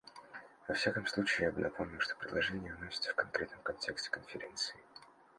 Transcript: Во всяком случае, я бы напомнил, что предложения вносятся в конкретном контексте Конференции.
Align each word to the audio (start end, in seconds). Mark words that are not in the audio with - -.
Во 0.67 0.73
всяком 0.73 1.05
случае, 1.05 1.45
я 1.45 1.51
бы 1.53 1.59
напомнил, 1.61 1.99
что 1.99 2.15
предложения 2.15 2.73
вносятся 2.73 3.11
в 3.11 3.15
конкретном 3.15 3.61
контексте 3.61 4.09
Конференции. 4.09 4.79